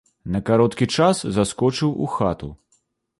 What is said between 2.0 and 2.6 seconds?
у хату.